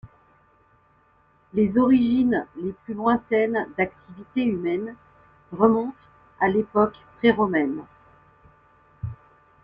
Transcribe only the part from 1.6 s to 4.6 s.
origines les plus lointaines d'activité